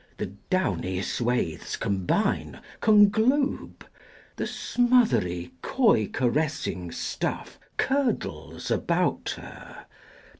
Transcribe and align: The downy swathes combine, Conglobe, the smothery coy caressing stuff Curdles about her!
The 0.17 0.33
downy 0.49 1.03
swathes 1.03 1.75
combine, 1.77 2.59
Conglobe, 2.79 3.83
the 4.35 4.47
smothery 4.47 5.51
coy 5.61 6.07
caressing 6.07 6.91
stuff 6.91 7.59
Curdles 7.77 8.71
about 8.71 9.35
her! 9.37 9.85